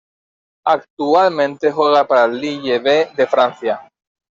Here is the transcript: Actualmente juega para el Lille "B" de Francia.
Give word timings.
Actualmente 0.65 1.71
juega 1.71 2.07
para 2.07 2.25
el 2.25 2.41
Lille 2.41 2.79
"B" 2.79 3.11
de 3.15 3.27
Francia. 3.27 3.87